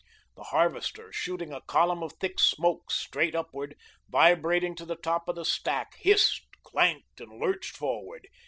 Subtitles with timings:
[0.35, 3.75] The harvester, shooting a column of thick smoke straight upward,
[4.09, 8.27] vibrating to the top of the stack, hissed, clanked, and lurched forward.